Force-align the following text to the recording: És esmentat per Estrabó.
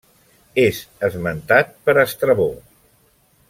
És 0.61 0.79
esmentat 1.09 1.71
per 1.89 1.97
Estrabó. 2.05 2.49